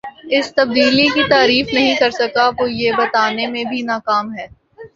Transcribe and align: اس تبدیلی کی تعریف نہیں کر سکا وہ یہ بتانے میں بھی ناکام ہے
اس 0.29 0.47
تبدیلی 0.55 1.05
کی 1.07 1.23
تعریف 1.29 1.73
نہیں 1.73 1.95
کر 1.99 2.11
سکا 2.11 2.49
وہ 2.57 2.69
یہ 2.71 2.91
بتانے 2.97 3.47
میں 3.47 3.63
بھی 3.63 3.81
ناکام 3.83 4.33
ہے 4.35 4.47